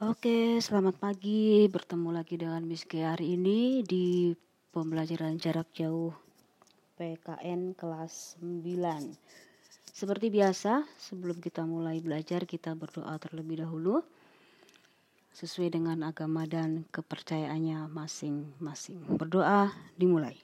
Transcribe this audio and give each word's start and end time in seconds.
Oke, 0.00 0.56
selamat 0.64 0.96
pagi. 0.96 1.68
Bertemu 1.68 2.08
lagi 2.08 2.40
dengan 2.40 2.64
Miss 2.64 2.88
G 2.88 3.04
hari 3.04 3.36
ini 3.36 3.84
di 3.84 4.32
pembelajaran 4.72 5.36
jarak 5.36 5.68
jauh 5.76 6.16
PKN 6.96 7.76
kelas 7.76 8.40
9. 8.40 8.64
Seperti 9.92 10.32
biasa, 10.32 10.88
sebelum 10.96 11.36
kita 11.44 11.68
mulai 11.68 12.00
belajar, 12.00 12.48
kita 12.48 12.72
berdoa 12.72 13.12
terlebih 13.20 13.60
dahulu 13.60 14.00
sesuai 15.36 15.76
dengan 15.76 16.00
agama 16.08 16.48
dan 16.48 16.88
kepercayaannya 16.88 17.92
masing-masing. 17.92 19.04
Berdoa 19.20 19.68
dimulai. 20.00 20.40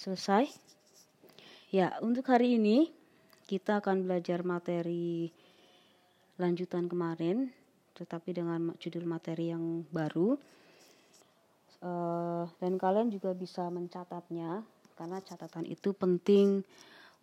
Selesai? 0.00 0.48
Ya, 1.68 2.00
untuk 2.00 2.24
hari 2.32 2.56
ini 2.56 2.96
kita 3.48 3.80
akan 3.80 4.04
belajar 4.04 4.44
materi 4.44 5.32
lanjutan 6.36 6.84
kemarin, 6.84 7.48
tetapi 7.96 8.36
dengan 8.36 8.76
judul 8.76 9.08
materi 9.08 9.48
yang 9.48 9.88
baru. 9.88 10.36
Uh, 11.80 12.44
dan 12.60 12.76
kalian 12.76 13.08
juga 13.08 13.32
bisa 13.32 13.72
mencatatnya, 13.72 14.60
karena 15.00 15.18
catatan 15.24 15.64
itu 15.64 15.96
penting 15.96 16.60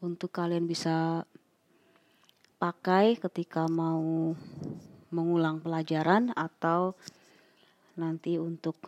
untuk 0.01 0.33
kalian 0.33 0.65
bisa 0.65 1.21
pakai 2.57 3.21
ketika 3.21 3.69
mau 3.69 4.33
mengulang 5.13 5.61
pelajaran 5.61 6.33
atau 6.33 6.97
nanti 8.01 8.41
untuk 8.41 8.79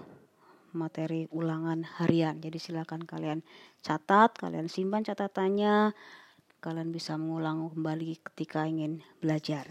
materi 0.73 1.29
ulangan 1.31 1.85
harian. 2.01 2.41
Jadi 2.41 2.57
silakan 2.57 3.05
kalian 3.05 3.45
catat, 3.85 4.35
kalian 4.35 4.67
simpan 4.67 5.05
catatannya 5.05 5.93
kalian 6.63 6.89
bisa 6.89 7.15
mengulang 7.15 7.69
kembali 7.73 8.17
ketika 8.33 8.65
ingin 8.65 9.05
belajar. 9.21 9.69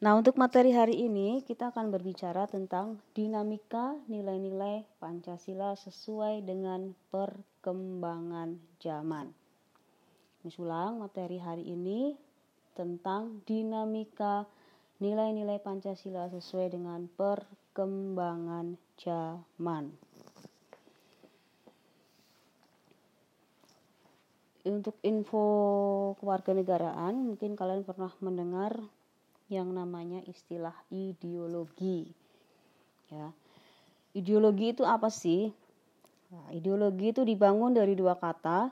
Nah, 0.00 0.16
untuk 0.16 0.40
materi 0.40 0.72
hari 0.72 0.96
ini 0.96 1.44
kita 1.44 1.76
akan 1.76 1.92
berbicara 1.92 2.48
tentang 2.48 2.96
dinamika 3.12 4.00
nilai-nilai 4.08 4.88
Pancasila 4.96 5.76
sesuai 5.76 6.40
dengan 6.40 6.96
perkembangan 7.12 8.56
zaman. 8.80 9.28
Misulang 10.40 11.04
materi 11.04 11.36
hari 11.36 11.68
ini 11.68 12.16
tentang 12.72 13.44
dinamika 13.44 14.48
nilai-nilai 15.04 15.60
Pancasila 15.60 16.32
sesuai 16.32 16.72
dengan 16.72 17.04
perkembangan 17.12 18.80
zaman. 18.96 20.09
Untuk 24.68 24.96
info 25.00 25.44
kewarganegaraan 26.20 27.16
mungkin 27.16 27.56
kalian 27.56 27.86
pernah 27.86 28.12
mendengar 28.20 28.76
yang 29.50 29.72
namanya 29.74 30.22
istilah 30.28 30.74
ideologi 30.92 32.10
ya. 33.10 33.34
Ideologi 34.10 34.74
itu 34.74 34.82
apa 34.82 35.06
sih? 35.06 35.50
Nah, 36.30 36.50
ideologi 36.54 37.14
itu 37.14 37.22
dibangun 37.26 37.74
dari 37.74 37.94
dua 37.94 38.18
kata 38.18 38.70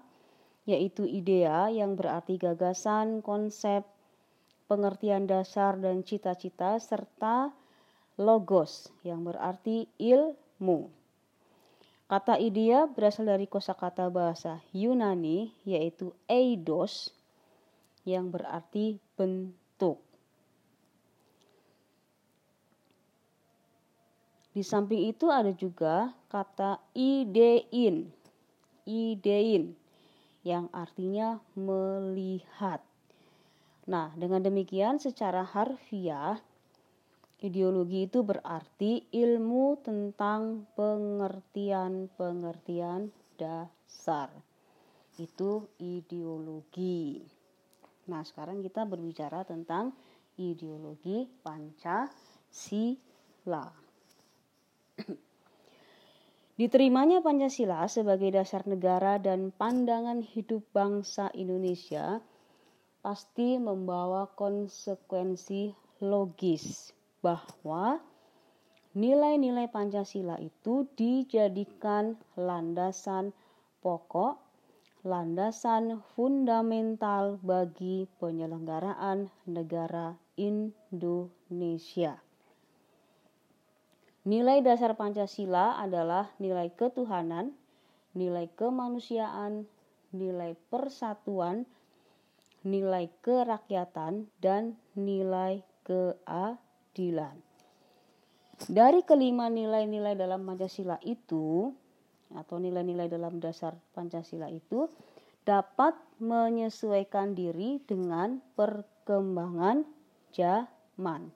yaitu 0.68 1.08
idea 1.08 1.72
yang 1.72 1.96
berarti 1.96 2.36
gagasan 2.36 3.24
konsep 3.24 3.88
pengertian 4.68 5.24
dasar 5.24 5.80
dan 5.80 6.04
cita-cita 6.04 6.76
serta 6.76 7.48
logos 8.20 8.92
yang 9.00 9.24
berarti 9.24 9.88
ilmu 9.96 10.97
Kata 12.08 12.40
idea 12.40 12.88
berasal 12.88 13.28
dari 13.28 13.44
kosakata 13.44 14.08
bahasa 14.08 14.64
Yunani 14.72 15.52
yaitu 15.68 16.16
eidos 16.24 17.12
yang 18.08 18.32
berarti 18.32 18.96
bentuk. 19.12 20.00
Di 24.56 24.64
samping 24.64 25.12
itu 25.12 25.28
ada 25.28 25.52
juga 25.52 26.16
kata 26.32 26.80
idein. 26.96 28.08
Idein 28.88 29.76
yang 30.40 30.72
artinya 30.72 31.44
melihat. 31.52 32.80
Nah, 33.84 34.16
dengan 34.16 34.40
demikian 34.40 34.96
secara 34.96 35.44
harfiah 35.44 36.40
Ideologi 37.38 38.10
itu 38.10 38.26
berarti 38.26 39.14
ilmu 39.14 39.78
tentang 39.86 40.66
pengertian-pengertian 40.74 43.14
dasar. 43.38 44.26
Itu 45.14 45.70
ideologi. 45.78 47.22
Nah, 48.10 48.26
sekarang 48.26 48.58
kita 48.58 48.82
berbicara 48.90 49.46
tentang 49.46 49.94
ideologi 50.34 51.30
Pancasila. 51.46 52.10
Diterimanya 56.58 57.22
Pancasila 57.22 57.86
sebagai 57.86 58.34
dasar 58.34 58.66
negara 58.66 59.14
dan 59.22 59.54
pandangan 59.54 60.26
hidup 60.26 60.66
bangsa 60.74 61.30
Indonesia 61.38 62.18
pasti 62.98 63.62
membawa 63.62 64.26
konsekuensi 64.34 65.70
logis 66.02 66.97
bahwa 67.18 67.98
nilai-nilai 68.94 69.66
Pancasila 69.70 70.38
itu 70.38 70.86
dijadikan 70.94 72.14
landasan 72.38 73.34
pokok, 73.82 74.38
landasan 75.02 76.02
fundamental 76.14 77.38
bagi 77.42 78.06
penyelenggaraan 78.18 79.30
negara 79.46 80.18
Indonesia. 80.38 82.18
Nilai 84.28 84.60
dasar 84.60 84.92
Pancasila 84.92 85.80
adalah 85.80 86.28
nilai 86.36 86.68
ketuhanan, 86.74 87.56
nilai 88.12 88.50
kemanusiaan, 88.52 89.64
nilai 90.12 90.52
persatuan, 90.68 91.64
nilai 92.60 93.08
kerakyatan, 93.24 94.28
dan 94.42 94.76
nilai 94.92 95.64
keadilan 95.86 96.67
keadilan. 96.98 97.38
Dari 98.66 99.06
kelima 99.06 99.46
nilai-nilai 99.46 100.18
dalam 100.18 100.42
Pancasila 100.42 100.98
itu 101.06 101.70
atau 102.34 102.58
nilai-nilai 102.58 103.06
dalam 103.06 103.38
dasar 103.38 103.78
Pancasila 103.94 104.50
itu 104.50 104.90
dapat 105.46 105.94
menyesuaikan 106.18 107.38
diri 107.38 107.78
dengan 107.86 108.42
perkembangan 108.58 109.86
zaman. 110.34 111.30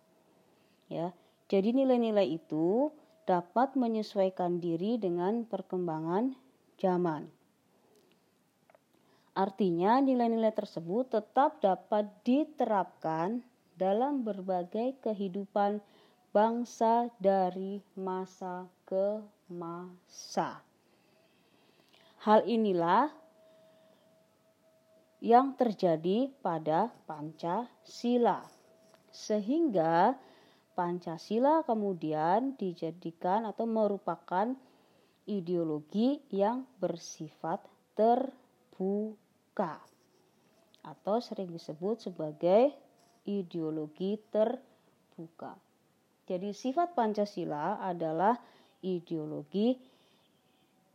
Ya. 0.91 1.15
Jadi 1.47 1.79
nilai-nilai 1.79 2.27
itu 2.27 2.91
dapat 3.23 3.79
menyesuaikan 3.79 4.59
diri 4.59 4.99
dengan 4.99 5.47
perkembangan 5.47 6.35
zaman. 6.83 7.31
Artinya 9.33 10.03
nilai-nilai 10.03 10.51
tersebut 10.51 11.09
tetap 11.09 11.63
dapat 11.63 12.11
diterapkan 12.27 13.52
dalam 13.77 14.25
berbagai 14.27 14.99
kehidupan 15.01 15.81
bangsa 16.33 17.13
dari 17.21 17.85
masa 17.93 18.67
ke 18.89 19.21
masa. 19.53 20.65
Hal 22.23 22.47
inilah 22.49 23.13
yang 25.23 25.55
terjadi 25.55 26.33
pada 26.43 26.91
Pancasila. 27.07 28.43
Sehingga 29.13 30.19
Pancasila 30.73 31.63
kemudian 31.63 32.57
dijadikan 32.57 33.45
atau 33.45 33.69
merupakan 33.69 34.57
ideologi 35.29 36.19
yang 36.33 36.67
bersifat 36.83 37.63
terbuka 37.95 39.79
atau 40.83 41.23
sering 41.23 41.55
disebut 41.55 42.03
sebagai 42.03 42.75
ideologi 43.27 44.19
terbuka. 44.31 45.55
Jadi 46.27 46.55
sifat 46.55 46.95
Pancasila 46.95 47.83
adalah 47.83 48.39
ideologi 48.83 49.75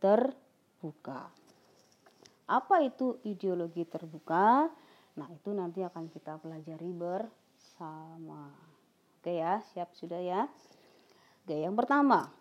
terbuka. 0.00 1.28
Apa 2.48 2.80
itu 2.80 3.20
ideologi 3.28 3.84
terbuka? 3.84 4.72
Nah, 5.20 5.28
itu 5.28 5.50
nanti 5.52 5.84
akan 5.84 6.08
kita 6.08 6.40
pelajari 6.40 6.88
bersama. 6.94 8.48
Oke 9.18 9.36
ya, 9.36 9.60
siap 9.74 9.92
sudah 9.92 10.22
ya? 10.22 10.48
Oke, 11.44 11.60
yang 11.60 11.76
pertama, 11.76 12.32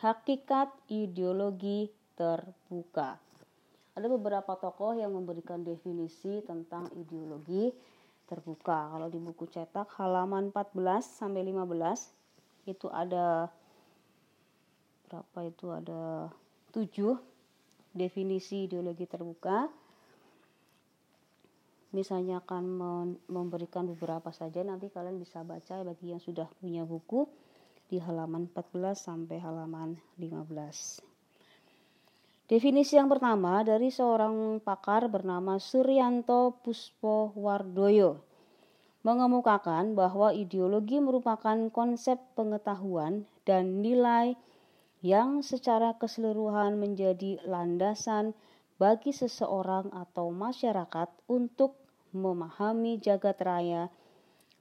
hakikat 0.00 0.72
ideologi 0.88 1.92
terbuka. 2.16 3.20
Ada 3.94 4.06
beberapa 4.10 4.58
tokoh 4.58 4.94
yang 4.98 5.14
memberikan 5.14 5.62
definisi 5.62 6.42
tentang 6.42 6.90
ideologi 6.98 7.70
terbuka. 8.24 8.90
Kalau 8.92 9.08
di 9.12 9.20
buku 9.20 9.46
cetak 9.48 9.92
halaman 10.00 10.50
14 10.50 10.74
sampai 11.04 11.44
15 11.44 12.68
itu 12.68 12.88
ada 12.88 13.52
berapa 15.08 15.38
itu 15.44 15.66
ada 15.70 16.32
7 16.72 16.88
definisi 17.94 18.66
ideologi 18.66 19.06
terbuka. 19.06 19.70
misalnya 21.94 22.42
akan 22.42 22.64
memberikan 23.30 23.86
beberapa 23.86 24.34
saja 24.34 24.66
nanti 24.66 24.90
kalian 24.90 25.14
bisa 25.14 25.46
baca 25.46 25.78
bagi 25.86 26.10
yang 26.10 26.18
sudah 26.18 26.50
punya 26.58 26.82
buku 26.82 27.30
di 27.86 28.02
halaman 28.02 28.50
14 28.50 28.98
sampai 28.98 29.38
halaman 29.38 29.94
15. 30.18 31.13
Definisi 32.44 33.00
yang 33.00 33.08
pertama 33.08 33.64
dari 33.64 33.88
seorang 33.88 34.60
pakar 34.60 35.08
bernama 35.08 35.56
Suryanto 35.56 36.60
Puspo 36.60 37.32
Wardoyo 37.32 38.20
mengemukakan 39.00 39.96
bahwa 39.96 40.28
ideologi 40.28 41.00
merupakan 41.00 41.56
konsep 41.72 42.20
pengetahuan 42.36 43.24
dan 43.48 43.80
nilai 43.80 44.36
yang 45.00 45.40
secara 45.40 45.96
keseluruhan 45.96 46.76
menjadi 46.76 47.40
landasan 47.48 48.36
bagi 48.76 49.16
seseorang 49.16 49.88
atau 49.96 50.28
masyarakat 50.28 51.08
untuk 51.24 51.80
memahami 52.12 53.00
jagat 53.00 53.40
raya 53.40 53.88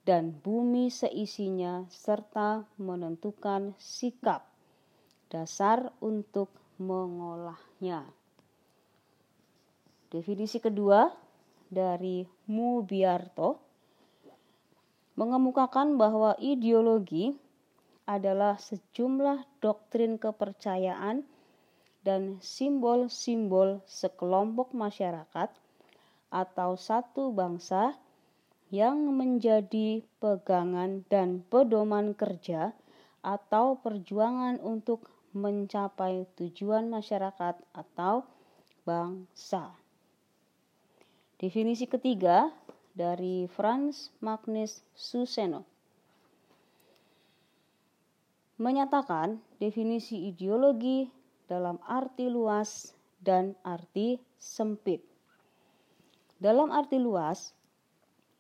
dan 0.07 0.31
bumi 0.39 0.88
seisinya 0.88 1.83
serta 1.91 2.63
menentukan 2.79 3.75
sikap 3.75 4.47
dasar 5.27 5.91
untuk 6.00 6.63
Definisi 10.07 10.62
kedua 10.63 11.12
dari 11.68 12.24
Mubiarto 12.47 13.59
mengemukakan 15.19 15.97
bahwa 15.97 16.33
ideologi 16.39 17.33
adalah 18.09 18.57
sejumlah 18.57 19.62
doktrin 19.63 20.18
kepercayaan 20.18 21.24
dan 22.03 22.38
simbol-simbol 22.44 23.80
sekelompok 23.88 24.75
masyarakat 24.75 25.50
atau 26.33 26.75
satu 26.75 27.31
bangsa 27.31 27.95
yang 28.74 29.06
menjadi 29.13 30.01
pegangan 30.18 31.06
dan 31.07 31.45
pedoman 31.45 32.18
kerja 32.18 32.74
atau 33.24 33.79
perjuangan 33.79 34.59
untuk 34.59 35.12
mencapai 35.33 36.30
tujuan 36.39 36.88
masyarakat 36.88 37.59
atau 37.74 38.25
bangsa. 38.88 39.74
Definisi 41.41 41.89
ketiga 41.89 42.53
dari 42.94 43.50
Franz 43.50 44.13
Magnus 44.21 44.85
Suseno 44.94 45.74
menyatakan 48.63 49.41
definisi 49.57 50.30
ideologi 50.30 51.09
dalam 51.50 51.81
arti 51.83 52.29
luas 52.29 52.94
dan 53.19 53.57
arti 53.65 54.21
sempit. 54.39 55.01
Dalam 56.38 56.71
arti 56.71 57.00
luas, 57.00 57.56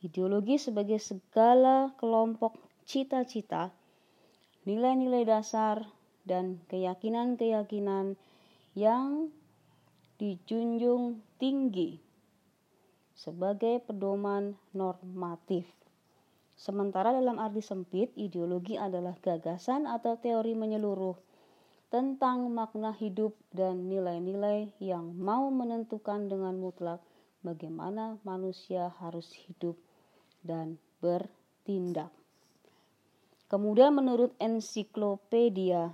ideologi 0.03 0.59
sebagai 0.59 0.99
segala 0.99 1.91
kelompok 1.97 2.59
cita-cita, 2.83 3.71
nilai-nilai 4.67 5.23
dasar, 5.23 5.87
dan 6.23 6.63
keyakinan-keyakinan 6.71 8.15
yang 8.73 9.29
dijunjung 10.17 11.19
tinggi 11.37 11.99
sebagai 13.13 13.83
pedoman 13.85 14.57
normatif. 14.75 15.69
Sementara 16.53 17.11
dalam 17.11 17.41
arti 17.41 17.59
sempit, 17.59 18.13
ideologi 18.15 18.79
adalah 18.79 19.17
gagasan 19.19 19.83
atau 19.89 20.15
teori 20.17 20.53
menyeluruh 20.55 21.17
tentang 21.93 22.49
makna 22.49 22.89
hidup 22.89 23.37
dan 23.53 23.85
nilai-nilai 23.85 24.73
yang 24.81 25.13
mau 25.13 25.49
menentukan 25.53 26.25
dengan 26.25 26.57
mutlak 26.57 27.03
bagaimana 27.45 28.17
manusia 28.25 28.89
harus 28.97 29.29
hidup 29.45 29.77
dan 30.41 30.81
bertindak. 31.03 32.09
Kemudian 33.45 33.93
menurut 33.93 34.33
ensiklopedia 34.41 35.93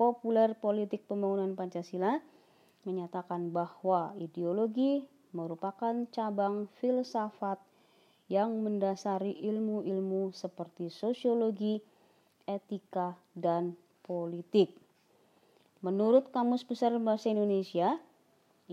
populer 0.00 0.56
politik 0.56 1.04
pembangunan 1.04 1.52
Pancasila 1.52 2.24
menyatakan 2.88 3.52
bahwa 3.52 4.16
ideologi 4.16 5.04
merupakan 5.36 6.08
cabang 6.08 6.72
filsafat 6.80 7.60
yang 8.32 8.64
mendasari 8.64 9.36
ilmu-ilmu 9.44 10.32
seperti 10.32 10.88
sosiologi, 10.88 11.84
etika, 12.48 13.12
dan 13.36 13.76
politik. 14.00 14.72
Menurut 15.84 16.32
Kamus 16.32 16.64
Besar 16.64 16.96
Bahasa 16.96 17.28
Indonesia, 17.28 18.00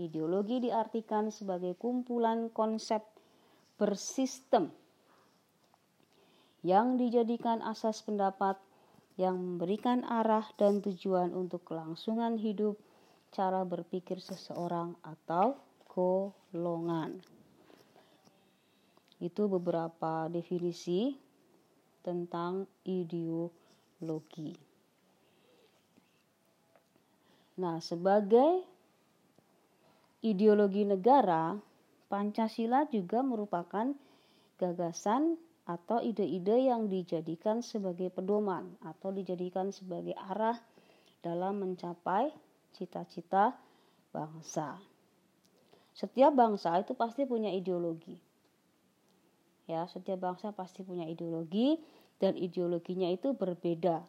ideologi 0.00 0.64
diartikan 0.64 1.28
sebagai 1.28 1.76
kumpulan 1.76 2.48
konsep 2.48 3.04
bersistem 3.76 4.72
yang 6.64 6.96
dijadikan 6.96 7.60
asas 7.60 8.00
pendapat 8.00 8.56
yang 9.18 9.34
memberikan 9.34 10.06
arah 10.06 10.46
dan 10.54 10.78
tujuan 10.78 11.34
untuk 11.34 11.66
kelangsungan 11.66 12.38
hidup, 12.38 12.78
cara 13.34 13.66
berpikir 13.66 14.22
seseorang 14.22 14.94
atau 15.02 15.58
golongan. 15.90 17.18
Itu 19.18 19.50
beberapa 19.50 20.30
definisi 20.30 21.18
tentang 22.06 22.70
ideologi. 22.86 24.54
Nah, 27.58 27.82
sebagai 27.82 28.62
ideologi 30.22 30.86
negara, 30.86 31.58
Pancasila 32.06 32.86
juga 32.86 33.18
merupakan 33.26 33.90
gagasan 34.62 35.34
atau 35.68 36.00
ide-ide 36.00 36.72
yang 36.72 36.88
dijadikan 36.88 37.60
sebagai 37.60 38.08
pedoman 38.08 38.72
atau 38.80 39.12
dijadikan 39.12 39.68
sebagai 39.68 40.16
arah 40.16 40.56
dalam 41.20 41.60
mencapai 41.60 42.32
cita-cita 42.72 43.52
bangsa. 44.08 44.80
Setiap 45.92 46.32
bangsa 46.32 46.80
itu 46.80 46.96
pasti 46.96 47.28
punya 47.28 47.52
ideologi. 47.52 48.16
Ya, 49.68 49.84
setiap 49.84 50.24
bangsa 50.24 50.56
pasti 50.56 50.80
punya 50.80 51.04
ideologi 51.04 51.76
dan 52.16 52.32
ideologinya 52.40 53.12
itu 53.12 53.36
berbeda. 53.36 54.00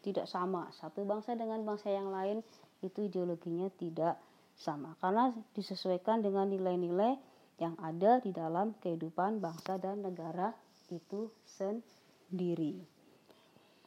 Tidak 0.00 0.24
sama. 0.24 0.72
Satu 0.72 1.04
bangsa 1.04 1.36
dengan 1.36 1.60
bangsa 1.68 1.92
yang 1.92 2.08
lain 2.08 2.40
itu 2.80 3.04
ideologinya 3.04 3.68
tidak 3.76 4.16
sama 4.54 4.94
karena 5.02 5.34
disesuaikan 5.58 6.22
dengan 6.22 6.46
nilai-nilai 6.46 7.18
yang 7.58 7.74
ada 7.82 8.22
di 8.22 8.30
dalam 8.30 8.74
kehidupan 8.78 9.42
bangsa 9.42 9.78
dan 9.82 10.02
negara 10.02 10.54
itu 10.90 11.32
sendiri. 11.46 12.82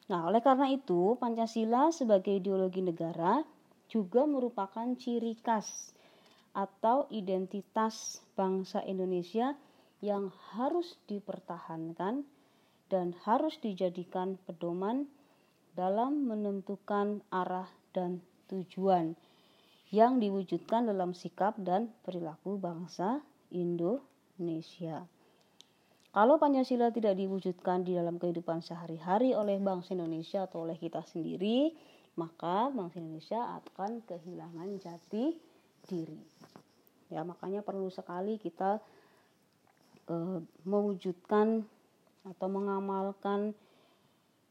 Nah, 0.08 0.24
oleh 0.24 0.40
karena 0.40 0.72
itu, 0.72 1.20
Pancasila 1.20 1.92
sebagai 1.92 2.40
ideologi 2.40 2.80
negara 2.80 3.44
juga 3.92 4.24
merupakan 4.24 4.88
ciri 4.96 5.36
khas 5.44 5.92
atau 6.56 7.06
identitas 7.12 8.24
bangsa 8.34 8.82
Indonesia 8.88 9.54
yang 10.00 10.32
harus 10.56 10.96
dipertahankan 11.12 12.24
dan 12.88 13.08
harus 13.28 13.60
dijadikan 13.60 14.40
pedoman 14.48 15.12
dalam 15.76 16.26
menentukan 16.26 17.22
arah 17.30 17.70
dan 17.92 18.24
tujuan 18.48 19.14
yang 19.92 20.20
diwujudkan 20.20 20.88
dalam 20.88 21.12
sikap 21.12 21.56
dan 21.60 21.92
perilaku 22.04 22.60
bangsa 22.60 23.24
Indonesia. 23.52 25.08
Kalau 26.18 26.42
Pancasila 26.42 26.90
tidak 26.90 27.14
diwujudkan 27.14 27.86
di 27.86 27.94
dalam 27.94 28.18
kehidupan 28.18 28.66
sehari-hari 28.66 29.38
oleh 29.38 29.62
bangsa 29.62 29.94
Indonesia 29.94 30.50
atau 30.50 30.66
oleh 30.66 30.74
kita 30.74 31.06
sendiri, 31.06 31.78
maka 32.18 32.74
bangsa 32.74 32.98
Indonesia 32.98 33.38
akan 33.62 34.02
kehilangan 34.02 34.82
jati 34.82 35.38
diri. 35.86 36.18
Ya, 37.14 37.22
makanya 37.22 37.62
perlu 37.62 37.94
sekali 37.94 38.42
kita 38.42 38.82
e, 40.10 40.42
mewujudkan 40.66 41.62
atau 42.26 42.48
mengamalkan 42.50 43.54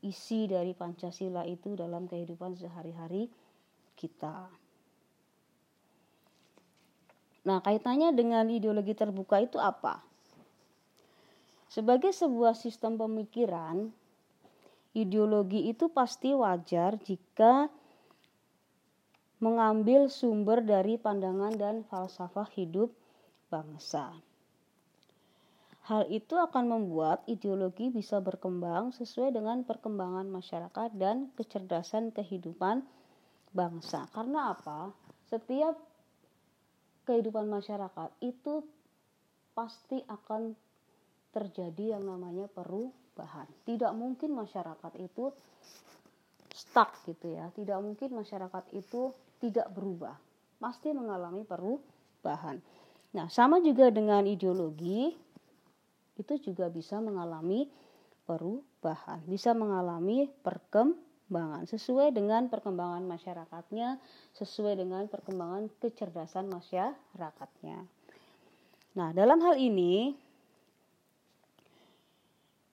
isi 0.07 0.47
dari 0.47 0.71
Pancasila 0.71 1.43
itu 1.51 1.75
dalam 1.75 2.07
kehidupan 2.07 2.55
sehari-hari 2.55 3.27
kita. 3.99 4.55
Nah, 7.43 7.59
kaitannya 7.59 8.15
dengan 8.15 8.47
ideologi 8.55 8.95
terbuka 8.95 9.43
itu 9.43 9.59
apa? 9.59 10.15
Sebagai 11.77 12.09
sebuah 12.09 12.57
sistem 12.57 12.97
pemikiran, 12.97 13.93
ideologi 14.97 15.69
itu 15.69 15.93
pasti 15.93 16.33
wajar 16.33 16.97
jika 16.97 17.69
mengambil 19.45 20.09
sumber 20.09 20.65
dari 20.65 20.97
pandangan 20.97 21.53
dan 21.53 21.85
falsafah 21.85 22.49
hidup 22.57 22.97
bangsa. 23.53 24.17
Hal 25.85 26.09
itu 26.09 26.41
akan 26.41 26.65
membuat 26.65 27.21
ideologi 27.29 27.93
bisa 27.93 28.25
berkembang 28.25 28.97
sesuai 28.97 29.37
dengan 29.37 29.61
perkembangan 29.61 30.33
masyarakat 30.33 30.97
dan 30.97 31.29
kecerdasan 31.37 32.09
kehidupan 32.09 32.89
bangsa. 33.53 34.09
Karena 34.17 34.57
apa? 34.57 34.97
Setiap 35.29 35.77
kehidupan 37.05 37.53
masyarakat 37.53 38.17
itu 38.25 38.65
pasti 39.53 40.01
akan 40.09 40.65
terjadi 41.37 42.01
yang 42.01 42.09
namanya 42.09 42.49
perubahan. 42.49 43.45
Tidak 43.69 43.93
mungkin 43.93 44.33
masyarakat 44.33 44.93
itu 44.97 45.29
stuck 46.57 46.97
gitu 47.05 47.37
ya. 47.37 47.53
Tidak 47.53 47.77
mungkin 47.77 48.17
masyarakat 48.17 48.65
itu 48.73 49.13
tidak 49.37 49.69
berubah. 49.77 50.17
Pasti 50.57 50.97
mengalami 50.97 51.45
perubahan. 51.45 52.57
Nah, 53.13 53.29
sama 53.29 53.61
juga 53.61 53.93
dengan 53.93 54.25
ideologi 54.25 55.13
itu 56.17 56.35
juga 56.41 56.73
bisa 56.73 56.97
mengalami 57.05 57.69
perubahan, 58.25 59.21
bisa 59.29 59.53
mengalami 59.53 60.33
perkembangan 60.41 61.69
sesuai 61.69 62.17
dengan 62.17 62.49
perkembangan 62.49 63.05
masyarakatnya, 63.05 64.01
sesuai 64.33 64.81
dengan 64.81 65.05
perkembangan 65.13 65.69
kecerdasan 65.77 66.49
masyarakatnya. 66.49 67.85
Nah, 68.97 69.13
dalam 69.13 69.39
hal 69.45 69.61
ini 69.61 70.17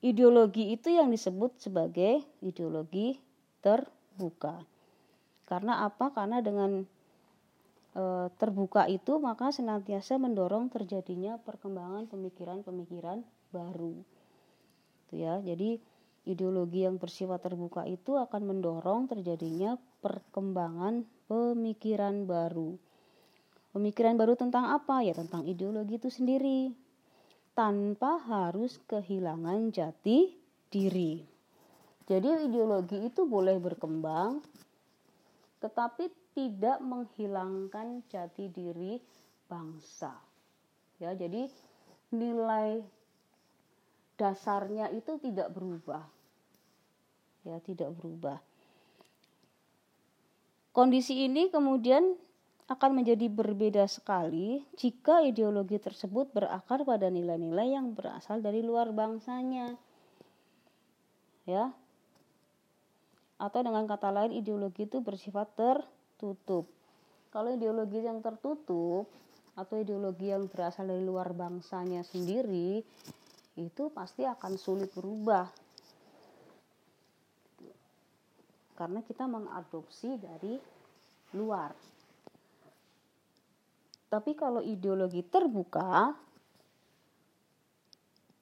ideologi 0.03 0.75
itu 0.75 0.91
yang 0.91 1.07
disebut 1.07 1.63
sebagai 1.63 2.19
ideologi 2.43 3.15
terbuka. 3.63 4.59
Karena 5.47 5.87
apa? 5.87 6.11
Karena 6.11 6.43
dengan 6.43 6.83
e, 7.95 8.03
terbuka 8.35 8.83
itu 8.91 9.15
maka 9.23 9.55
senantiasa 9.55 10.19
mendorong 10.19 10.67
terjadinya 10.67 11.39
perkembangan 11.39 12.11
pemikiran-pemikiran 12.11 13.23
baru. 13.55 13.95
Itu 15.07 15.13
ya. 15.23 15.39
Jadi 15.39 15.79
ideologi 16.27 16.83
yang 16.83 16.99
bersifat 16.99 17.39
terbuka 17.39 17.87
itu 17.87 18.19
akan 18.19 18.41
mendorong 18.43 19.07
terjadinya 19.07 19.79
perkembangan 20.03 21.07
pemikiran 21.31 22.27
baru. 22.27 22.75
Pemikiran 23.71 24.19
baru 24.19 24.35
tentang 24.35 24.67
apa? 24.69 24.99
Ya 25.01 25.15
tentang 25.15 25.47
ideologi 25.47 25.95
itu 25.95 26.11
sendiri. 26.11 26.82
Tanpa 27.53 28.17
harus 28.17 28.81
kehilangan 28.89 29.69
jati 29.69 30.33
diri. 30.73 31.21
Jadi 32.03 32.49
ideologi 32.49 32.97
itu 33.05 33.23
boleh 33.29 33.61
berkembang 33.61 34.41
tetapi 35.63 36.11
tidak 36.35 36.83
menghilangkan 36.83 38.03
jati 38.11 38.51
diri 38.51 38.99
bangsa. 39.47 40.11
Ya, 40.99 41.15
jadi 41.15 41.47
nilai 42.11 42.83
dasarnya 44.19 44.91
itu 44.91 45.15
tidak 45.23 45.55
berubah. 45.55 46.03
Ya, 47.47 47.63
tidak 47.63 47.95
berubah. 47.95 48.43
Kondisi 50.75 51.23
ini 51.23 51.47
kemudian 51.47 52.17
akan 52.71 53.03
menjadi 53.03 53.27
berbeda 53.27 53.83
sekali 53.91 54.63
jika 54.79 55.19
ideologi 55.19 55.75
tersebut 55.75 56.31
berakar 56.31 56.87
pada 56.87 57.11
nilai-nilai 57.11 57.75
yang 57.75 57.91
berasal 57.91 58.39
dari 58.39 58.63
luar 58.63 58.95
bangsanya. 58.95 59.75
Ya. 61.43 61.75
Atau 63.35 63.67
dengan 63.67 63.83
kata 63.83 64.15
lain 64.15 64.31
ideologi 64.39 64.87
itu 64.87 65.03
bersifat 65.03 65.51
tertutup. 65.59 66.71
Kalau 67.35 67.51
ideologi 67.51 67.99
yang 67.99 68.23
tertutup 68.23 69.11
atau 69.59 69.75
ideologi 69.75 70.31
yang 70.31 70.47
berasal 70.47 70.87
dari 70.87 71.03
luar 71.03 71.35
bangsanya 71.35 72.01
sendiri 72.07 72.79
itu 73.59 73.83
pasti 73.91 74.23
akan 74.23 74.53
sulit 74.55 74.87
berubah. 74.95 75.51
Karena 78.73 79.03
kita 79.05 79.27
mengadopsi 79.27 80.17
dari 80.17 80.57
luar 81.35 81.92
tapi 84.13 84.37
kalau 84.37 84.61
ideologi 84.61 85.25
terbuka 85.25 86.13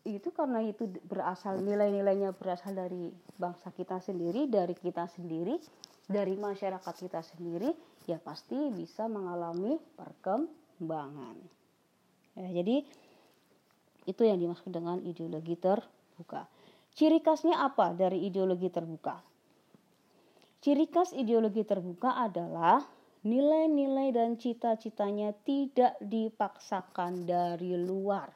itu 0.04 0.28
karena 0.36 0.60
itu 0.68 0.84
berasal 1.08 1.64
nilai-nilainya 1.64 2.36
berasal 2.36 2.76
dari 2.76 3.08
bangsa 3.40 3.72
kita 3.72 4.04
sendiri, 4.04 4.52
dari 4.52 4.76
kita 4.76 5.08
sendiri, 5.08 5.56
dari 6.12 6.36
masyarakat 6.36 6.96
kita 7.00 7.24
sendiri, 7.24 7.72
ya 8.04 8.20
pasti 8.20 8.58
bisa 8.76 9.08
mengalami 9.08 9.80
perkembangan. 9.96 11.40
Ya, 12.36 12.48
jadi 12.52 12.84
itu 14.10 14.22
yang 14.28 14.44
dimaksud 14.44 14.74
dengan 14.76 15.00
ideologi 15.08 15.56
terbuka. 15.56 16.52
Ciri 16.98 17.24
khasnya 17.24 17.64
apa 17.64 17.96
dari 17.96 18.28
ideologi 18.28 18.68
terbuka? 18.68 19.24
Ciri 20.60 20.90
khas 20.92 21.16
ideologi 21.16 21.64
terbuka 21.64 22.20
adalah 22.20 22.84
nilai-nilai 23.22 24.10
dan 24.10 24.34
cita-citanya 24.34 25.30
tidak 25.46 25.94
dipaksakan 26.02 27.30
dari 27.30 27.78
luar, 27.78 28.34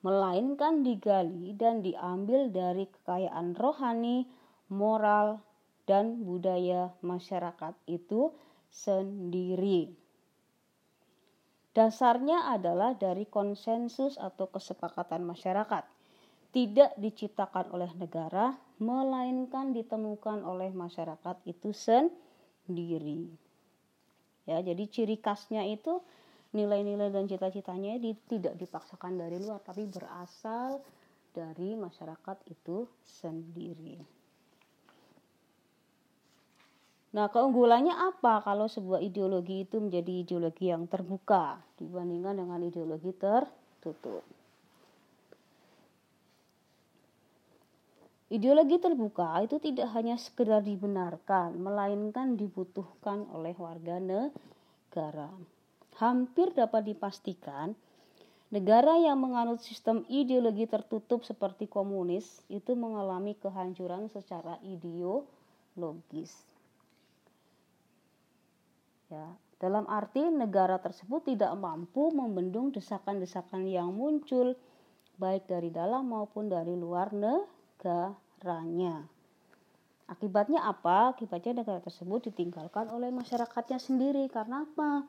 melainkan 0.00 0.80
digali 0.80 1.52
dan 1.52 1.84
diambil 1.84 2.48
dari 2.48 2.88
kekayaan 2.88 3.52
rohani, 3.52 4.24
moral, 4.72 5.44
dan 5.84 6.24
budaya 6.24 6.96
masyarakat 7.04 7.76
itu 7.84 8.32
sendiri. 8.72 9.92
Dasarnya 11.76 12.48
adalah 12.56 12.96
dari 12.96 13.28
konsensus 13.28 14.16
atau 14.16 14.48
kesepakatan 14.48 15.20
masyarakat, 15.28 15.84
tidak 16.56 16.96
diciptakan 16.96 17.68
oleh 17.68 17.92
negara, 18.00 18.56
melainkan 18.80 19.76
ditemukan 19.76 20.40
oleh 20.40 20.72
masyarakat 20.72 21.36
itu 21.44 21.76
sendiri 21.76 22.24
diri. 22.70 23.26
Ya, 24.46 24.62
jadi 24.62 24.86
ciri 24.86 25.18
khasnya 25.18 25.66
itu 25.66 25.98
nilai-nilai 26.54 27.10
dan 27.10 27.26
cita-citanya 27.26 27.98
di, 27.98 28.14
tidak 28.30 28.54
dipaksakan 28.56 29.18
dari 29.18 29.42
luar 29.42 29.58
tapi 29.60 29.84
berasal 29.90 30.78
dari 31.34 31.74
masyarakat 31.74 32.36
itu 32.48 32.86
sendiri. 33.02 33.98
Nah, 37.16 37.32
keunggulannya 37.32 37.96
apa 37.96 38.44
kalau 38.44 38.68
sebuah 38.68 39.00
ideologi 39.00 39.64
itu 39.64 39.80
menjadi 39.80 40.12
ideologi 40.20 40.68
yang 40.68 40.84
terbuka 40.84 41.56
dibandingkan 41.80 42.44
dengan 42.44 42.60
ideologi 42.60 43.08
tertutup? 43.16 44.35
Ideologi 48.26 48.82
terbuka 48.82 49.38
itu 49.46 49.62
tidak 49.62 49.86
hanya 49.94 50.18
sekedar 50.18 50.58
dibenarkan, 50.58 51.62
melainkan 51.62 52.34
dibutuhkan 52.34 53.22
oleh 53.30 53.54
warga 53.54 54.02
negara. 54.02 55.30
Hampir 56.02 56.50
dapat 56.50 56.90
dipastikan, 56.90 57.78
negara 58.50 58.98
yang 58.98 59.22
menganut 59.22 59.62
sistem 59.62 60.02
ideologi 60.10 60.66
tertutup 60.66 61.22
seperti 61.22 61.70
komunis 61.70 62.42
itu 62.50 62.74
mengalami 62.74 63.38
kehancuran 63.38 64.10
secara 64.10 64.58
ideologis. 64.66 66.34
Ya, 69.06 69.38
dalam 69.62 69.86
arti 69.86 70.26
negara 70.34 70.82
tersebut 70.82 71.30
tidak 71.30 71.54
mampu 71.54 72.10
membendung 72.10 72.74
desakan-desakan 72.74 73.70
yang 73.70 73.94
muncul 73.94 74.58
baik 75.14 75.46
dari 75.46 75.70
dalam 75.70 76.10
maupun 76.10 76.50
dari 76.50 76.74
luar 76.74 77.14
negara 77.14 77.55
negaranya. 77.76 79.04
Akibatnya 80.06 80.62
apa? 80.62 81.12
Akibatnya 81.12 81.60
negara 81.60 81.82
tersebut 81.82 82.30
ditinggalkan 82.30 82.88
oleh 82.94 83.10
masyarakatnya 83.10 83.76
sendiri. 83.76 84.30
Karena 84.30 84.62
apa? 84.62 85.04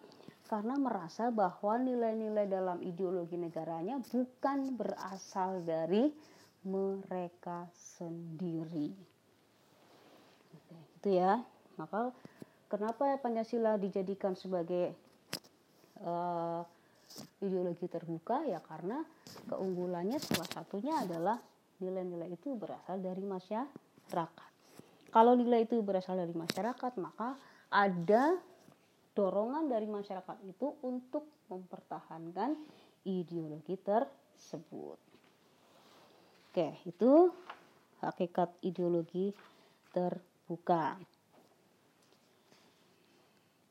Karena 0.50 0.74
merasa 0.80 1.30
bahwa 1.30 1.78
nilai-nilai 1.78 2.50
dalam 2.50 2.82
ideologi 2.82 3.38
negaranya 3.38 4.02
bukan 4.10 4.74
berasal 4.74 5.62
dari 5.62 6.10
mereka 6.66 7.70
sendiri. 7.72 8.90
Itu 10.98 11.10
ya. 11.14 11.46
Maka 11.78 12.10
kenapa 12.72 13.22
Pancasila 13.22 13.78
dijadikan 13.78 14.34
sebagai 14.34 14.98
uh, 16.02 16.66
ideologi 17.38 17.86
terbuka? 17.86 18.42
Ya 18.50 18.58
karena 18.66 19.06
keunggulannya 19.46 20.18
salah 20.18 20.50
satunya 20.50 21.06
adalah 21.06 21.38
nilai-nilai 21.82 22.34
itu 22.34 22.58
berasal 22.58 23.02
dari 23.02 23.22
masyarakat. 23.22 24.52
Kalau 25.14 25.34
nilai 25.34 25.64
itu 25.66 25.80
berasal 25.82 26.20
dari 26.20 26.34
masyarakat, 26.36 26.94
maka 27.00 27.38
ada 27.72 28.38
dorongan 29.18 29.66
dari 29.66 29.90
masyarakat 29.90 30.38
itu 30.46 30.78
untuk 30.86 31.26
mempertahankan 31.50 32.54
ideologi 33.08 33.80
tersebut. 33.82 35.00
Oke, 36.52 36.68
itu 36.86 37.32
hakikat 38.02 38.54
ideologi 38.62 39.34
terbuka. 39.94 41.02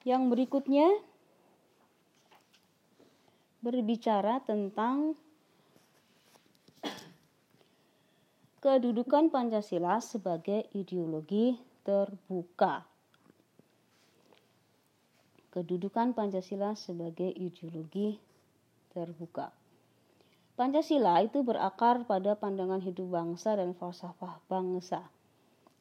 Yang 0.06 0.22
berikutnya 0.30 0.88
berbicara 3.62 4.38
tentang 4.46 5.18
kedudukan 8.66 9.30
Pancasila 9.30 10.02
sebagai 10.02 10.66
ideologi 10.74 11.54
terbuka. 11.86 12.82
Kedudukan 15.54 16.10
Pancasila 16.10 16.74
sebagai 16.74 17.30
ideologi 17.30 18.18
terbuka. 18.90 19.54
Pancasila 20.58 21.22
itu 21.22 21.46
berakar 21.46 22.10
pada 22.10 22.34
pandangan 22.34 22.82
hidup 22.82 23.06
bangsa 23.06 23.54
dan 23.54 23.70
falsafah 23.70 24.42
bangsa, 24.50 25.14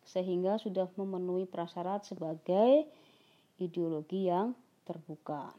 sehingga 0.06 0.62
sudah 0.62 0.86
memenuhi 0.94 1.50
prasyarat 1.50 2.06
sebagai 2.06 2.86
ideologi 3.58 4.30
yang 4.30 4.54
terbuka. 4.86 5.58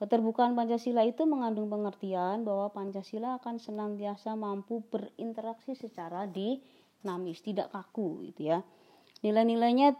Keterbukaan 0.00 0.56
Pancasila 0.56 1.04
itu 1.04 1.28
mengandung 1.28 1.68
pengertian 1.68 2.40
bahwa 2.40 2.72
Pancasila 2.72 3.36
akan 3.36 3.60
senantiasa 3.60 4.32
mampu 4.32 4.80
berinteraksi 4.88 5.76
secara 5.76 6.24
dinamis, 6.24 7.44
tidak 7.44 7.68
kaku 7.68 8.24
gitu 8.32 8.48
ya. 8.48 8.64
Nilai-nilainya 9.20 9.92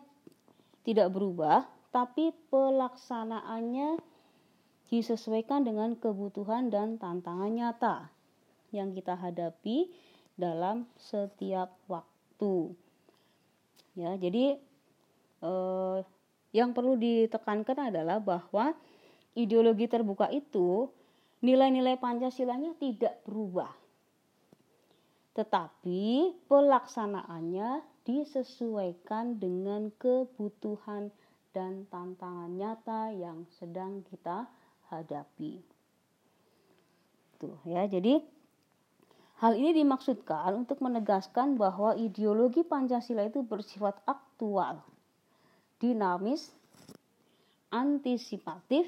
tidak 0.89 1.13
berubah, 1.13 1.69
tapi 1.93 2.33
pelaksanaannya 2.49 4.01
disesuaikan 4.89 5.69
dengan 5.69 5.93
kebutuhan 6.01 6.73
dan 6.73 6.97
tantangan 6.97 7.53
nyata 7.53 8.09
yang 8.73 8.97
kita 8.97 9.21
hadapi 9.21 9.93
dalam 10.41 10.89
setiap 10.97 11.77
waktu. 11.93 12.73
Ya, 14.01 14.17
jadi 14.17 14.57
eh, 15.45 15.99
yang 16.57 16.73
perlu 16.73 16.97
ditekankan 16.97 17.93
adalah 17.93 18.17
bahwa 18.17 18.73
ideologi 19.45 19.89
terbuka 19.89 20.29
itu 20.29 20.89
nilai-nilai 21.41 21.97
Pancasilanya 21.97 22.77
tidak 22.77 23.21
berubah. 23.25 23.73
Tetapi 25.33 26.35
pelaksanaannya 26.51 27.81
disesuaikan 28.05 29.41
dengan 29.41 29.89
kebutuhan 29.97 31.09
dan 31.51 31.87
tantangan 31.89 32.51
nyata 32.55 33.15
yang 33.15 33.47
sedang 33.59 34.03
kita 34.07 34.47
hadapi. 34.91 35.63
Tuh 37.41 37.57
ya, 37.65 37.89
jadi 37.89 38.21
hal 39.41 39.57
ini 39.57 39.81
dimaksudkan 39.81 40.53
untuk 40.67 40.85
menegaskan 40.85 41.57
bahwa 41.57 41.97
ideologi 41.97 42.61
Pancasila 42.61 43.25
itu 43.25 43.41
bersifat 43.41 43.97
aktual, 44.05 44.85
dinamis, 45.81 46.53
antisipatif, 47.73 48.85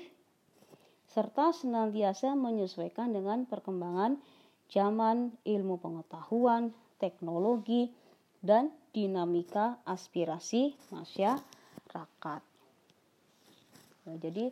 serta 1.13 1.53
senantiasa 1.53 2.33
menyesuaikan 2.33 3.13
dengan 3.13 3.45
perkembangan 3.45 4.17
zaman 4.73 5.37
ilmu 5.45 5.77
pengetahuan, 5.79 6.73
teknologi, 6.97 7.93
dan 8.41 8.73
dinamika 8.97 9.79
aspirasi 9.85 10.73
masyarakat. 10.91 12.43
Nah, 14.03 14.17
jadi 14.19 14.51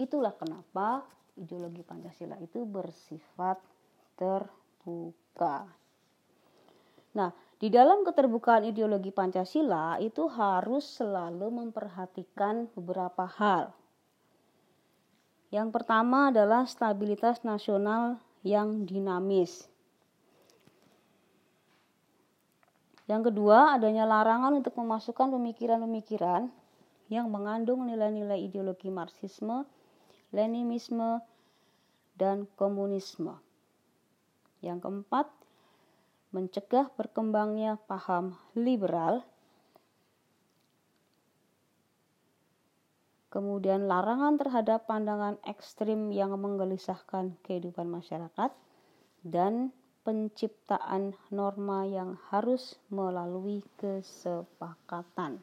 Itulah 0.00 0.32
kenapa 0.32 1.04
ideologi 1.36 1.84
Pancasila 1.84 2.40
itu 2.40 2.64
bersifat 2.64 3.60
terbuka. 4.16 5.68
Nah, 7.12 7.30
di 7.60 7.68
dalam 7.68 8.00
keterbukaan 8.02 8.66
ideologi 8.66 9.12
Pancasila 9.12 10.00
itu 10.00 10.26
harus 10.32 10.82
selalu 10.96 11.52
memperhatikan 11.52 12.72
beberapa 12.72 13.28
hal. 13.28 13.70
Yang 15.52 15.68
pertama 15.70 16.32
adalah 16.32 16.64
stabilitas 16.64 17.44
nasional 17.44 18.18
yang 18.40 18.88
dinamis. 18.88 19.68
Yang 23.04 23.28
kedua, 23.28 23.76
adanya 23.76 24.08
larangan 24.08 24.56
untuk 24.56 24.72
memasukkan 24.80 25.28
pemikiran-pemikiran 25.28 26.48
yang 27.12 27.28
mengandung 27.28 27.84
nilai-nilai 27.84 28.40
ideologi 28.40 28.88
Marxisme 28.88 29.68
Leninisme, 30.32 31.20
dan 32.16 32.48
komunisme. 32.56 33.36
Yang 34.64 34.88
keempat, 34.88 35.28
mencegah 36.32 36.88
berkembangnya 36.96 37.76
paham 37.84 38.32
liberal. 38.56 39.20
Kemudian 43.32 43.88
larangan 43.88 44.36
terhadap 44.36 44.84
pandangan 44.84 45.40
ekstrim 45.48 46.12
yang 46.12 46.36
menggelisahkan 46.36 47.32
kehidupan 47.48 47.88
masyarakat 47.88 48.52
dan 49.24 49.72
penciptaan 50.04 51.16
norma 51.32 51.88
yang 51.88 52.20
harus 52.28 52.76
melalui 52.92 53.64
kesepakatan. 53.80 55.40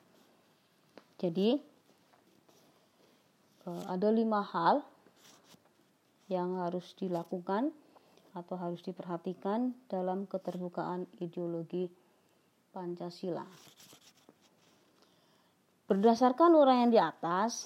Jadi, 1.18 1.58
Eh, 3.70 3.84
ada 3.86 4.10
lima 4.10 4.42
hal 4.42 4.82
yang 6.26 6.58
harus 6.64 6.98
dilakukan 6.98 7.70
atau 8.34 8.56
harus 8.58 8.82
diperhatikan 8.82 9.74
dalam 9.90 10.26
keterbukaan 10.26 11.06
ideologi 11.22 11.90
Pancasila. 12.74 13.46
Berdasarkan 15.90 16.54
uraian 16.54 16.94
di 16.94 17.02
atas, 17.02 17.66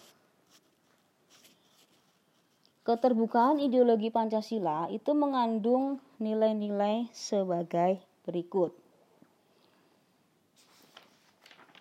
keterbukaan 2.87 3.59
ideologi 3.59 4.15
Pancasila 4.15 4.87
itu 4.87 5.11
mengandung 5.11 5.99
nilai-nilai 6.23 7.11
sebagai 7.11 7.99
berikut. 8.23 8.71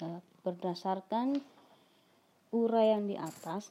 Eh, 0.02 0.18
berdasarkan 0.42 1.38
uraian 2.50 3.06
di 3.06 3.14
atas, 3.14 3.70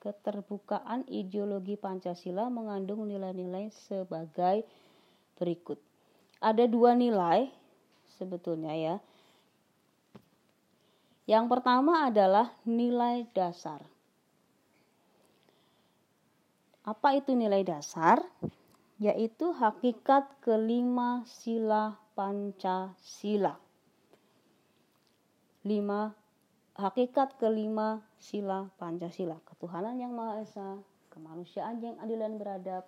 keterbukaan 0.00 1.04
ideologi 1.12 1.76
Pancasila 1.76 2.48
mengandung 2.48 3.04
nilai-nilai 3.04 3.68
sebagai 3.68 4.64
berikut. 5.36 5.76
Ada 6.40 6.64
dua 6.64 6.96
nilai 6.96 7.52
sebetulnya 8.16 8.72
ya. 8.72 8.96
Yang 11.26 11.58
pertama 11.58 12.06
adalah 12.06 12.54
nilai 12.62 13.26
dasar. 13.34 13.82
Apa 16.86 17.18
itu 17.18 17.34
nilai 17.34 17.66
dasar? 17.66 18.22
Yaitu 19.02 19.50
hakikat 19.50 20.38
kelima 20.38 21.26
sila 21.26 21.98
Pancasila. 22.14 23.58
Lima 25.66 26.14
hakikat 26.78 27.34
kelima 27.42 28.06
sila 28.22 28.70
Pancasila, 28.78 29.42
ketuhanan 29.50 29.98
yang 29.98 30.14
Maha 30.14 30.46
Esa, 30.46 30.78
kemanusiaan 31.10 31.82
yang 31.82 31.98
adil 31.98 32.22
dan 32.22 32.38
beradab, 32.38 32.86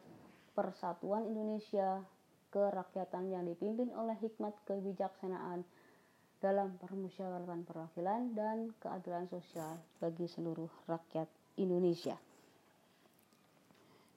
persatuan 0.54 1.26
Indonesia, 1.26 2.06
kerakyatan 2.54 3.34
yang 3.34 3.44
dipimpin 3.44 3.90
oleh 3.92 4.14
hikmat 4.22 4.54
kebijaksanaan 4.64 5.66
dalam 6.38 6.78
permusyawaratan 6.78 7.66
perwakilan 7.66 8.30
dan 8.34 8.70
keadilan 8.78 9.26
sosial 9.26 9.74
bagi 9.98 10.30
seluruh 10.30 10.70
rakyat 10.86 11.26
Indonesia. 11.58 12.14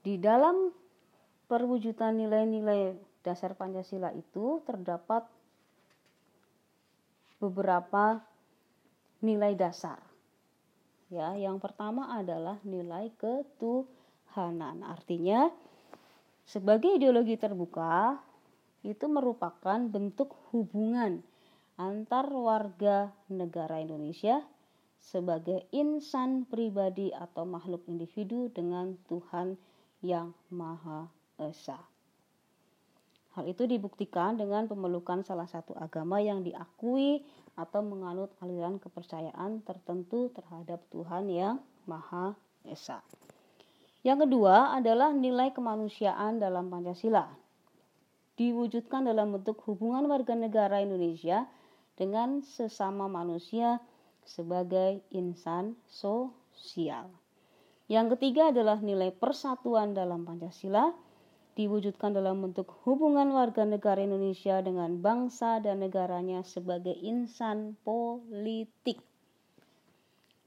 Di 0.01 0.17
dalam 0.21 0.69
perwujudan 1.49 2.17
nilai-nilai 2.17 2.97
dasar 3.25 3.57
Pancasila 3.57 4.13
itu 4.13 4.61
terdapat 4.65 5.25
beberapa 7.41 8.21
nilai 9.25 9.57
dasar. 9.57 9.97
Ya, 11.09 11.33
yang 11.35 11.57
pertama 11.57 12.17
adalah 12.17 12.61
nilai 12.61 13.09
ketuhanan. 13.17 14.85
Artinya 14.85 15.49
sebagai 16.45 16.97
ideologi 16.97 17.35
terbuka 17.37 18.17
itu 18.81 19.05
merupakan 19.05 19.77
bentuk 19.85 20.33
hubungan 20.49 21.21
antar 21.79 22.27
warga 22.31 23.11
negara 23.31 23.79
Indonesia 23.79 24.43
sebagai 25.01 25.65
insan 25.73 26.45
pribadi 26.45 27.09
atau 27.09 27.43
makhluk 27.43 27.81
individu 27.89 28.53
dengan 28.53 28.95
Tuhan 29.09 29.57
yang 30.05 30.33
Maha 30.53 31.09
Esa. 31.41 31.77
Hal 33.33 33.47
itu 33.47 33.63
dibuktikan 33.63 34.35
dengan 34.35 34.67
pemelukan 34.67 35.23
salah 35.23 35.47
satu 35.47 35.71
agama 35.79 36.19
yang 36.19 36.43
diakui 36.43 37.23
atau 37.55 37.79
menganut 37.79 38.29
aliran 38.43 38.77
kepercayaan 38.77 39.63
tertentu 39.63 40.29
terhadap 40.35 40.83
Tuhan 40.91 41.31
yang 41.31 41.55
Maha 41.87 42.35
Esa. 42.67 42.99
Yang 44.01 44.27
kedua 44.27 44.75
adalah 44.75 45.13
nilai 45.13 45.53
kemanusiaan 45.53 46.41
dalam 46.41 46.67
Pancasila. 46.67 47.29
Diwujudkan 48.35 49.05
dalam 49.05 49.37
bentuk 49.37 49.61
hubungan 49.69 50.09
warga 50.09 50.33
negara 50.33 50.81
Indonesia 50.81 51.45
dengan 52.01 52.41
sesama 52.41 53.05
manusia 53.05 53.77
sebagai 54.25 55.05
insan 55.13 55.77
sosial. 55.85 57.13
Yang 57.85 58.17
ketiga 58.17 58.49
adalah 58.49 58.81
nilai 58.81 59.13
persatuan 59.13 59.93
dalam 59.93 60.25
Pancasila 60.25 60.89
diwujudkan 61.53 62.15
dalam 62.15 62.41
bentuk 62.41 62.73
hubungan 62.87 63.29
warga 63.35 63.67
negara 63.67 64.01
Indonesia 64.01 64.63
dengan 64.65 64.97
bangsa 64.97 65.61
dan 65.61 65.85
negaranya 65.85 66.41
sebagai 66.41 66.95
insan 66.97 67.77
politik. 67.85 68.97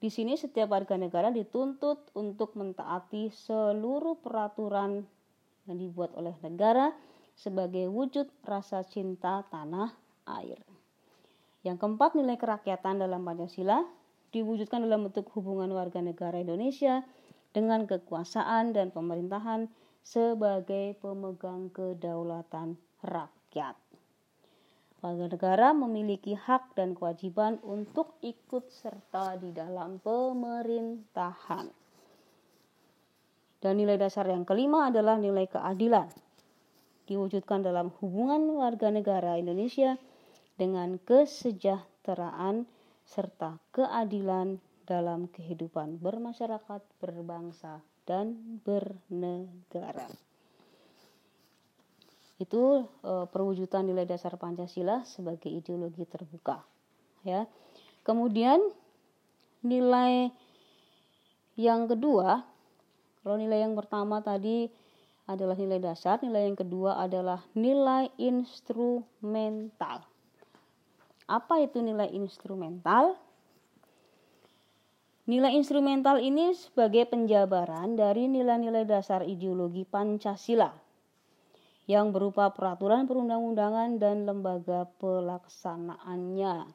Di 0.02 0.10
sini 0.10 0.34
setiap 0.34 0.74
warga 0.74 0.98
negara 0.98 1.30
dituntut 1.30 2.10
untuk 2.18 2.58
mentaati 2.58 3.30
seluruh 3.30 4.18
peraturan 4.18 5.06
yang 5.70 5.78
dibuat 5.78 6.12
oleh 6.18 6.34
negara 6.44 6.92
sebagai 7.36 7.88
wujud 7.88 8.28
rasa 8.44 8.84
cinta 8.84 9.44
tanah 9.48 9.92
air. 10.28 10.73
Yang 11.64 11.80
keempat, 11.80 12.12
nilai 12.12 12.36
kerakyatan 12.36 13.00
dalam 13.00 13.24
Pancasila 13.24 13.80
diwujudkan 14.36 14.84
dalam 14.84 15.08
bentuk 15.08 15.32
hubungan 15.32 15.72
warga 15.72 16.04
negara 16.04 16.36
Indonesia 16.36 17.00
dengan 17.56 17.88
kekuasaan 17.88 18.76
dan 18.76 18.92
pemerintahan 18.92 19.72
sebagai 20.04 21.00
pemegang 21.00 21.72
kedaulatan 21.72 22.76
rakyat. 23.00 23.80
Warga 25.00 25.26
negara 25.32 25.68
memiliki 25.72 26.36
hak 26.36 26.76
dan 26.76 26.92
kewajiban 26.92 27.60
untuk 27.64 28.20
ikut 28.20 28.68
serta 28.68 29.40
di 29.40 29.48
dalam 29.52 30.00
pemerintahan. 30.04 31.72
Dan 33.64 33.80
nilai 33.80 33.96
dasar 33.96 34.28
yang 34.28 34.44
kelima 34.44 34.92
adalah 34.92 35.16
nilai 35.16 35.48
keadilan. 35.48 36.12
Diwujudkan 37.08 37.64
dalam 37.64 37.92
hubungan 38.00 38.44
warga 38.60 38.92
negara 38.92 39.40
Indonesia 39.40 39.96
dengan 40.54 40.96
kesejahteraan 41.02 42.66
serta 43.04 43.58
keadilan 43.74 44.58
dalam 44.84 45.28
kehidupan 45.32 45.98
bermasyarakat, 46.00 46.80
berbangsa, 47.00 47.80
dan 48.04 48.60
bernegara. 48.62 50.08
Itu 52.36 52.84
e, 53.00 53.12
perwujudan 53.30 53.88
nilai 53.88 54.04
dasar 54.04 54.36
Pancasila 54.36 55.06
sebagai 55.08 55.48
ideologi 55.48 56.04
terbuka 56.04 56.60
ya. 57.24 57.48
Kemudian 58.04 58.60
nilai 59.64 60.28
yang 61.56 61.88
kedua 61.88 62.44
kalau 63.24 63.40
nilai 63.40 63.64
yang 63.64 63.72
pertama 63.72 64.20
tadi 64.20 64.68
adalah 65.24 65.56
nilai 65.56 65.80
dasar 65.80 66.20
nilai 66.20 66.52
yang 66.52 66.58
kedua 66.58 67.00
adalah 67.00 67.40
nilai 67.56 68.12
instrumental 68.20 70.04
apa 71.28 71.64
itu 71.64 71.80
nilai 71.80 72.10
instrumental 72.12 73.16
Nilai 75.24 75.56
instrumental 75.56 76.20
ini 76.20 76.52
sebagai 76.52 77.08
penjabaran 77.08 77.96
dari 77.96 78.28
nilai-nilai 78.28 78.84
dasar 78.84 79.24
ideologi 79.24 79.88
Pancasila 79.88 80.68
yang 81.88 82.12
berupa 82.12 82.52
peraturan 82.52 83.08
perundang-undangan 83.08 83.96
dan 83.96 84.28
lembaga 84.28 84.84
pelaksanaannya. 85.00 86.68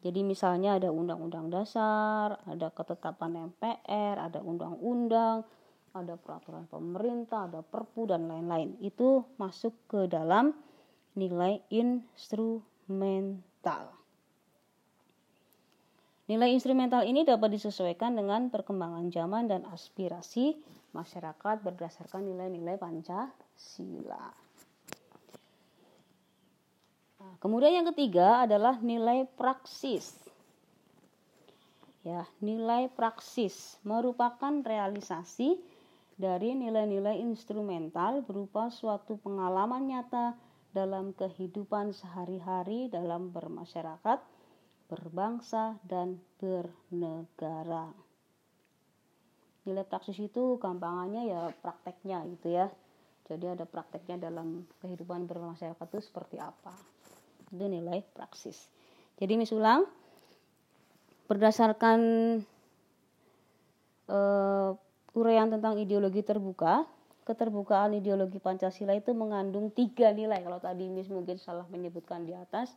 Jadi 0.00 0.20
misalnya 0.24 0.80
ada 0.80 0.88
undang-undang 0.88 1.52
dasar, 1.52 2.40
ada 2.48 2.72
ketetapan 2.72 3.52
MPR, 3.52 4.24
ada 4.24 4.40
undang-undang, 4.40 5.44
ada 5.92 6.16
peraturan 6.16 6.64
pemerintah, 6.72 7.44
ada 7.44 7.60
perpu 7.60 8.08
dan 8.08 8.24
lain-lain. 8.24 8.76
Itu 8.80 9.36
masuk 9.36 9.76
ke 9.84 10.08
dalam 10.08 10.56
nilai 11.12 11.60
instrumental. 11.68 13.55
Nilai 16.26 16.50
instrumental 16.50 17.06
ini 17.06 17.22
dapat 17.22 17.54
disesuaikan 17.54 18.18
dengan 18.18 18.50
perkembangan 18.50 19.10
zaman 19.14 19.46
dan 19.46 19.62
aspirasi 19.70 20.58
masyarakat 20.90 21.62
berdasarkan 21.62 22.26
nilai-nilai 22.26 22.74
Pancasila. 22.78 24.34
Kemudian 27.38 27.78
yang 27.78 27.86
ketiga 27.94 28.42
adalah 28.42 28.82
nilai 28.82 29.22
praksis. 29.38 30.18
Ya, 32.02 32.26
nilai 32.42 32.90
praksis 32.90 33.78
merupakan 33.82 34.62
realisasi 34.62 35.58
dari 36.18 36.54
nilai-nilai 36.58 37.18
instrumental 37.22 38.22
berupa 38.26 38.70
suatu 38.70 39.18
pengalaman 39.22 39.90
nyata 39.90 40.38
dalam 40.76 41.16
kehidupan 41.16 41.96
sehari-hari 41.96 42.92
dalam 42.92 43.32
bermasyarakat, 43.32 44.20
berbangsa, 44.92 45.80
dan 45.88 46.20
bernegara. 46.36 47.88
Nilai 49.64 49.88
praksis 49.88 50.20
itu 50.20 50.60
gampangannya 50.60 51.32
ya 51.32 51.40
prakteknya 51.64 52.20
gitu 52.36 52.52
ya. 52.52 52.68
Jadi 53.26 53.56
ada 53.56 53.64
prakteknya 53.64 54.28
dalam 54.28 54.68
kehidupan 54.84 55.24
bermasyarakat 55.24 55.86
itu 55.96 56.00
seperti 56.04 56.36
apa? 56.36 56.76
Itu 57.48 57.64
nilai 57.66 58.04
praksis 58.12 58.76
jadi 59.16 59.40
misulang 59.40 59.88
berdasarkan 61.26 62.00
uh, 64.12 64.70
uraian 65.16 65.48
tentang 65.48 65.80
ideologi 65.80 66.20
terbuka 66.20 66.84
keterbukaan 67.26 67.98
ideologi 67.98 68.38
Pancasila 68.38 68.94
itu 68.94 69.10
mengandung 69.10 69.74
tiga 69.74 70.14
nilai. 70.14 70.38
Kalau 70.46 70.62
tadi 70.62 70.86
Miss 70.86 71.10
mungkin 71.10 71.42
salah 71.42 71.66
menyebutkan 71.66 72.22
di 72.22 72.32
atas. 72.32 72.70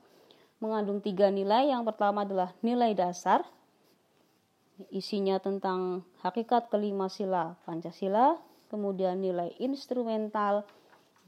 Mengandung 0.58 1.06
tiga 1.06 1.30
nilai. 1.30 1.70
Yang 1.70 1.94
pertama 1.94 2.26
adalah 2.26 2.50
nilai 2.66 2.98
dasar. 2.98 3.46
Isinya 4.90 5.38
tentang 5.38 6.02
hakikat 6.26 6.74
kelima 6.74 7.12
sila 7.12 7.60
Pancasila, 7.68 8.40
kemudian 8.74 9.22
nilai 9.22 9.54
instrumental 9.62 10.66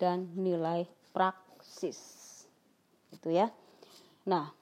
dan 0.01 0.31
nilai 0.33 0.89
praksis. 1.11 1.99
Itu 3.11 3.27
ya. 3.27 3.51
Nah, 4.23 4.55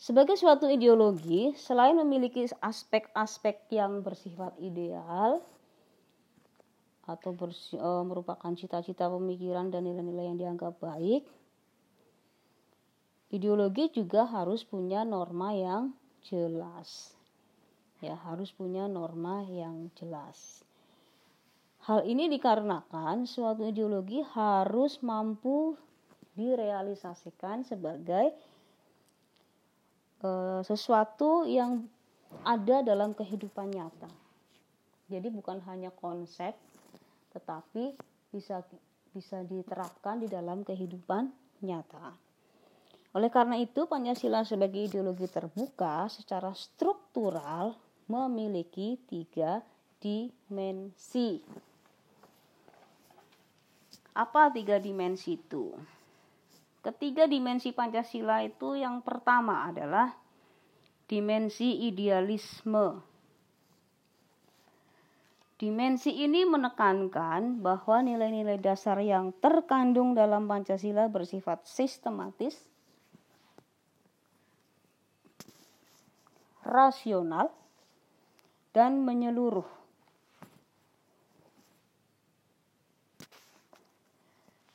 sebagai 0.00 0.40
suatu 0.40 0.66
ideologi, 0.72 1.52
selain 1.52 1.94
memiliki 2.00 2.48
aspek-aspek 2.64 3.68
yang 3.76 4.00
bersifat 4.00 4.56
ideal 4.56 5.44
atau 7.06 7.30
bersi, 7.30 7.78
e, 7.78 7.90
merupakan 8.02 8.50
cita-cita 8.52 9.06
pemikiran 9.06 9.70
dan 9.70 9.86
nilai-nilai 9.86 10.26
yang 10.34 10.38
dianggap 10.38 10.74
baik, 10.82 11.22
ideologi 13.30 13.94
juga 13.94 14.26
harus 14.26 14.66
punya 14.66 15.06
norma 15.06 15.54
yang 15.54 15.94
jelas. 16.26 17.14
Ya, 18.02 18.18
harus 18.26 18.52
punya 18.52 18.90
norma 18.90 19.46
yang 19.46 19.88
jelas. 19.96 20.66
Hal 21.86 22.02
ini 22.02 22.26
dikarenakan 22.26 23.30
suatu 23.30 23.62
ideologi 23.62 24.20
harus 24.34 24.98
mampu 25.06 25.78
direalisasikan 26.34 27.62
sebagai 27.62 28.34
e, 30.20 30.30
sesuatu 30.66 31.46
yang 31.46 31.86
ada 32.42 32.82
dalam 32.82 33.14
kehidupan 33.14 33.70
nyata. 33.70 34.10
Jadi 35.06 35.30
bukan 35.30 35.62
hanya 35.70 35.94
konsep, 35.94 36.58
tetapi 37.36 37.92
bisa 38.32 38.64
bisa 39.12 39.44
diterapkan 39.44 40.20
di 40.20 40.28
dalam 40.28 40.64
kehidupan 40.64 41.28
nyata. 41.64 42.12
Oleh 43.16 43.32
karena 43.32 43.56
itu, 43.56 43.88
Pancasila 43.88 44.44
sebagai 44.44 44.92
ideologi 44.92 45.24
terbuka 45.24 46.04
secara 46.12 46.52
struktural 46.52 47.72
memiliki 48.12 49.00
tiga 49.08 49.64
dimensi. 49.96 51.40
Apa 54.12 54.52
tiga 54.52 54.76
dimensi 54.76 55.40
itu? 55.40 55.72
Ketiga 56.84 57.24
dimensi 57.24 57.72
Pancasila 57.72 58.44
itu 58.44 58.76
yang 58.76 59.00
pertama 59.00 59.64
adalah 59.64 60.12
dimensi 61.08 61.88
idealisme. 61.88 63.15
Dimensi 65.56 66.12
ini 66.12 66.44
menekankan 66.44 67.64
bahwa 67.64 68.04
nilai-nilai 68.04 68.60
dasar 68.60 69.00
yang 69.00 69.32
terkandung 69.40 70.12
dalam 70.12 70.44
Pancasila 70.44 71.08
bersifat 71.08 71.64
sistematis, 71.64 72.60
rasional, 76.60 77.48
dan 78.76 79.00
menyeluruh. 79.00 79.64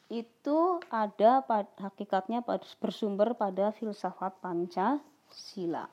Itu 0.09 0.81
ada 0.89 1.45
hakikatnya 1.77 2.41
bersumber 2.81 3.37
pada 3.37 3.69
filsafat 3.69 4.33
Pancasila. 4.41 5.85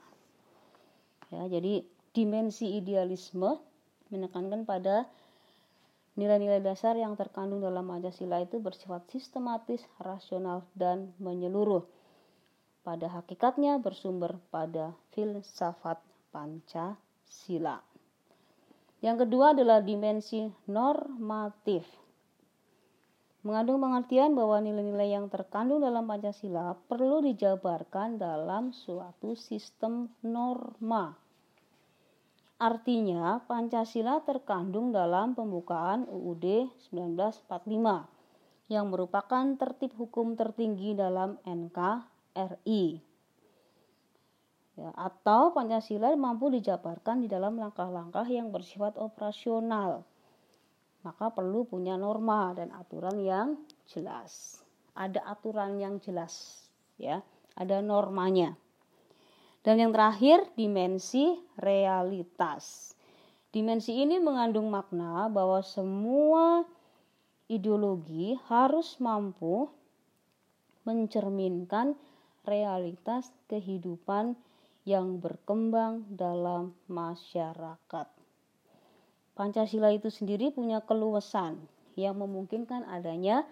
Ya, 1.29 1.45
jadi 1.45 1.85
dimensi 2.17 2.73
idealisme 2.81 3.69
menekankan 4.09 4.65
pada 4.69 5.09
nilai-nilai 6.19 6.59
dasar 6.59 6.99
yang 6.99 7.15
terkandung 7.15 7.63
dalam 7.63 7.87
Pancasila 7.87 8.43
itu 8.43 8.59
bersifat 8.59 9.07
sistematis, 9.15 9.87
rasional, 10.03 10.67
dan 10.75 11.15
menyeluruh 11.23 11.87
pada 12.83 13.07
hakikatnya 13.07 13.79
bersumber 13.79 14.35
pada 14.51 14.99
filsafat 15.15 16.03
Pancasila. 16.35 17.79
Yang 18.99 19.17
kedua 19.29 19.55
adalah 19.55 19.79
dimensi 19.79 20.51
normatif. 20.67 21.87
Mengandung 23.47 23.79
pengertian 23.79 24.35
bahwa 24.35 24.59
nilai-nilai 24.59 25.15
yang 25.15 25.31
terkandung 25.31 25.79
dalam 25.79 26.03
Pancasila 26.11 26.75
perlu 26.91 27.23
dijabarkan 27.23 28.19
dalam 28.19 28.75
suatu 28.75 29.39
sistem 29.39 30.11
norma 30.27 31.28
Artinya 32.59 33.39
Pancasila 33.47 34.19
terkandung 34.27 34.91
dalam 34.91 35.39
pembukaan 35.39 36.11
UUD 36.11 36.75
1945 36.91 37.47
yang 38.67 38.91
merupakan 38.91 39.47
tertib 39.55 39.95
hukum 39.95 40.35
tertinggi 40.35 40.99
dalam 40.99 41.39
NKRI. 41.47 42.85
Ya, 44.75 44.91
atau 44.95 45.55
Pancasila 45.55 46.11
mampu 46.19 46.51
dijabarkan 46.51 47.23
di 47.23 47.31
dalam 47.31 47.63
langkah-langkah 47.63 48.27
yang 48.27 48.51
bersifat 48.51 48.99
operasional. 48.99 50.03
Maka 51.07 51.31
perlu 51.31 51.63
punya 51.63 51.95
norma 51.95 52.59
dan 52.59 52.75
aturan 52.75 53.23
yang 53.23 53.55
jelas. 53.87 54.63
Ada 54.99 55.23
aturan 55.31 55.79
yang 55.79 56.03
jelas, 56.03 56.67
ya, 56.99 57.23
ada 57.55 57.79
normanya. 57.79 58.59
Dan 59.69 59.85
yang 59.85 59.93
terakhir, 59.93 60.49
dimensi 60.57 61.37
realitas. 61.61 62.97
Dimensi 63.53 64.01
ini 64.01 64.17
mengandung 64.17 64.73
makna 64.73 65.29
bahwa 65.29 65.61
semua 65.61 66.65
ideologi 67.53 68.33
harus 68.49 68.97
mampu 68.97 69.69
mencerminkan 70.89 72.01
realitas 72.49 73.29
kehidupan 73.53 74.41
yang 74.89 75.21
berkembang 75.21 76.09
dalam 76.17 76.73
masyarakat. 76.89 78.09
Pancasila 79.37 79.93
itu 79.93 80.09
sendiri 80.09 80.49
punya 80.49 80.81
keluasan 80.81 81.61
yang 81.93 82.17
memungkinkan 82.17 82.89
adanya 82.89 83.45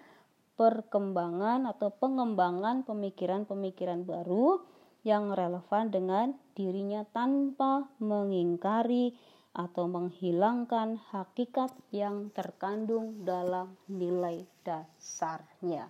perkembangan 0.56 1.68
atau 1.68 1.92
pengembangan 1.92 2.88
pemikiran-pemikiran 2.88 4.08
baru 4.08 4.64
yang 5.06 5.30
relevan 5.30 5.94
dengan 5.94 6.34
dirinya 6.58 7.06
tanpa 7.06 7.86
mengingkari 8.02 9.14
atau 9.54 9.86
menghilangkan 9.86 10.98
hakikat 11.14 11.70
yang 11.94 12.34
terkandung 12.34 13.22
dalam 13.22 13.78
nilai 13.86 14.42
dasarnya. 14.66 15.86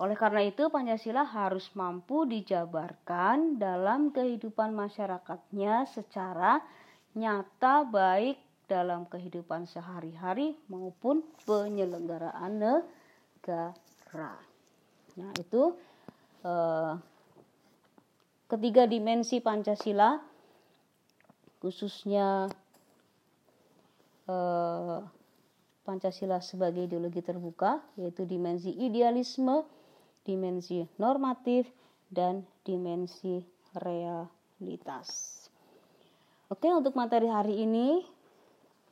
Oleh 0.00 0.16
karena 0.16 0.48
itu, 0.48 0.72
Pancasila 0.72 1.28
harus 1.28 1.68
mampu 1.76 2.24
dijabarkan 2.24 3.60
dalam 3.60 4.16
kehidupan 4.16 4.72
masyarakatnya 4.72 5.84
secara 5.90 6.64
nyata 7.18 7.84
baik 7.84 8.38
dalam 8.64 9.04
kehidupan 9.10 9.66
sehari-hari 9.66 10.56
maupun 10.70 11.20
penyelenggaraan 11.44 12.62
negara. 12.62 14.38
Nah, 15.18 15.32
itu 15.34 15.62
eh, 16.46 16.94
ketiga 18.48 18.88
dimensi 18.88 19.44
Pancasila 19.44 20.16
khususnya 21.60 22.48
eh, 24.24 24.98
Pancasila 25.84 26.40
sebagai 26.40 26.84
ideologi 26.84 27.24
terbuka 27.24 27.80
yaitu 27.96 28.28
dimensi 28.28 28.72
idealisme, 28.72 29.64
dimensi 30.24 30.84
normatif 31.00 31.64
dan 32.12 32.44
dimensi 32.64 33.40
realitas. 33.76 35.36
Oke, 36.48 36.68
untuk 36.72 36.96
materi 36.96 37.28
hari 37.28 37.64
ini 37.64 38.04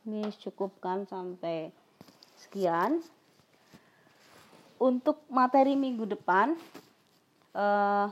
ini 0.09 0.29
cukupkan 0.41 1.09
sampai 1.09 1.73
sekian. 2.37 3.01
Untuk 4.77 5.25
materi 5.33 5.73
minggu 5.73 6.05
depan 6.05 6.53
eh, 7.57 8.09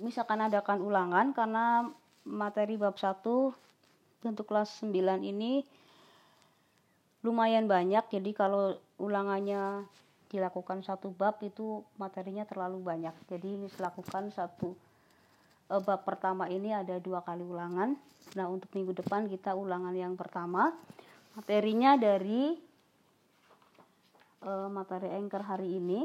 misalkan 0.00 0.40
adakan 0.40 0.80
ulangan 0.80 1.36
karena 1.36 1.90
materi 2.24 2.78
bab 2.78 2.96
1 2.96 3.20
untuk 4.22 4.46
kelas 4.46 4.84
9 4.86 4.92
ini 5.26 5.66
lumayan 7.26 7.66
banyak. 7.66 8.02
Jadi 8.10 8.30
kalau 8.34 8.78
ulangannya 8.98 9.86
dilakukan 10.32 10.80
satu 10.80 11.12
bab 11.12 11.38
itu 11.44 11.84
materinya 12.00 12.48
terlalu 12.48 12.80
banyak. 12.80 13.14
Jadi 13.28 13.48
ini 13.58 13.66
lakukan 13.78 14.32
satu 14.32 14.74
eh, 15.70 15.82
bab 15.82 16.02
pertama 16.08 16.48
ini 16.48 16.72
ada 16.72 16.96
dua 16.98 17.20
kali 17.20 17.44
ulangan. 17.44 17.94
Nah 18.38 18.46
untuk 18.48 18.70
minggu 18.72 18.96
depan 18.96 19.28
kita 19.28 19.52
ulangan 19.52 19.92
yang 19.92 20.16
pertama. 20.16 20.72
Materinya 21.32 21.96
dari 21.96 22.52
uh, 24.44 24.68
materi 24.68 25.08
anchor 25.16 25.40
hari 25.40 25.80
ini 25.80 26.04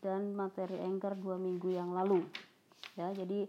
dan 0.00 0.32
materi 0.32 0.80
anchor 0.80 1.16
dua 1.16 1.36
minggu 1.36 1.72
yang 1.72 1.92
lalu 1.92 2.24
ya 2.96 3.12
jadi 3.12 3.48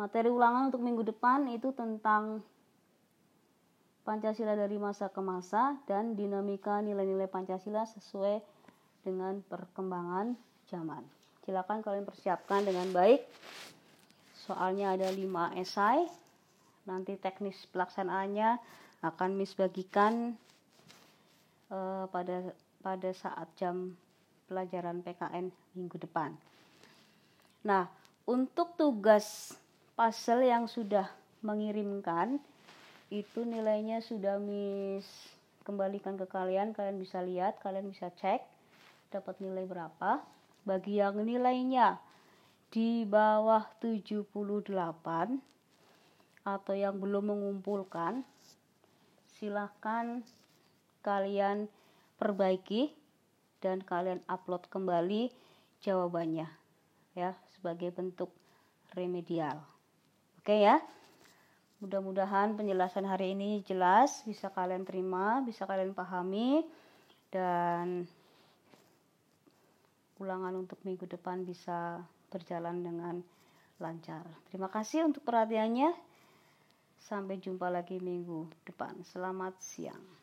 Materi 0.00 0.32
ulangan 0.32 0.72
untuk 0.72 0.80
minggu 0.80 1.04
depan 1.12 1.44
itu 1.52 1.76
tentang 1.76 2.40
Pancasila 4.00 4.56
dari 4.56 4.80
masa 4.80 5.12
ke 5.12 5.20
masa 5.20 5.76
dan 5.84 6.16
dinamika 6.16 6.80
nilai-nilai 6.80 7.28
Pancasila 7.28 7.84
sesuai 7.84 8.40
dengan 9.04 9.44
perkembangan 9.44 10.32
zaman. 10.72 11.04
Silakan 11.44 11.84
kalian 11.84 12.08
persiapkan 12.08 12.64
dengan 12.64 12.88
baik. 12.96 13.28
Soalnya 14.48 14.96
ada 14.96 15.12
5 15.12 15.60
esai. 15.60 16.08
Nanti 16.88 17.20
teknis 17.20 17.60
pelaksanaannya 17.68 18.56
akan 19.04 19.30
Miss 19.36 19.52
bagikan 19.52 20.32
uh, 21.68 22.08
pada 22.08 22.56
pada 22.80 23.12
saat 23.12 23.52
jam 23.60 23.92
pelajaran 24.50 25.06
PKN 25.06 25.54
minggu 25.78 25.96
depan. 26.02 26.34
Nah, 27.62 27.86
untuk 28.26 28.74
tugas 28.74 29.54
puzzle 29.94 30.42
yang 30.42 30.66
sudah 30.66 31.06
mengirimkan 31.46 32.42
itu 33.14 33.46
nilainya 33.46 34.02
sudah 34.02 34.42
Miss. 34.42 35.06
Kembalikan 35.62 36.18
ke 36.18 36.26
kalian 36.26 36.74
kalian 36.74 36.98
bisa 36.98 37.22
lihat 37.22 37.62
kalian 37.62 37.86
bisa 37.94 38.10
cek 38.18 38.42
dapat 39.14 39.38
nilai 39.38 39.62
berapa. 39.70 40.18
Bagi 40.66 40.98
yang 40.98 41.22
nilainya 41.22 42.02
di 42.74 43.06
bawah 43.06 43.66
78 43.78 44.30
atau 46.46 46.74
yang 46.74 46.96
belum 46.96 47.34
mengumpulkan 47.34 48.24
silahkan 49.36 50.24
kalian 51.00 51.68
perbaiki 52.20 52.92
dan 53.60 53.84
kalian 53.84 54.24
upload 54.26 54.64
kembali 54.72 55.32
jawabannya 55.84 56.48
ya 57.16 57.36
sebagai 57.56 57.92
bentuk 57.92 58.32
remedial. 58.96 59.60
Oke 60.40 60.60
ya. 60.60 60.80
Mudah-mudahan 61.80 62.60
penjelasan 62.60 63.08
hari 63.08 63.32
ini 63.32 63.64
jelas, 63.64 64.20
bisa 64.28 64.52
kalian 64.52 64.84
terima, 64.84 65.40
bisa 65.40 65.64
kalian 65.64 65.96
pahami 65.96 66.60
dan 67.32 68.04
ulangan 70.20 70.60
untuk 70.60 70.76
minggu 70.84 71.08
depan 71.08 71.48
bisa 71.48 72.04
berjalan 72.28 72.84
dengan 72.84 73.24
lancar. 73.80 74.28
Terima 74.52 74.68
kasih 74.68 75.08
untuk 75.08 75.24
perhatiannya. 75.24 75.96
Sampai 77.00 77.40
jumpa 77.40 77.72
lagi 77.72 77.96
minggu 77.96 78.44
depan. 78.68 79.00
Selamat 79.08 79.56
siang. 79.56 80.19